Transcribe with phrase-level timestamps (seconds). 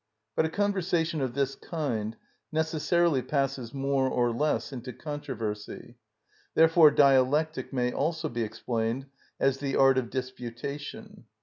[0.35, 2.15] But a conversation of this kind
[2.51, 5.99] necessarily passes more or less into controversy;
[6.55, 9.05] therefore dialectic may also be explained
[9.39, 11.25] as the art of disputation.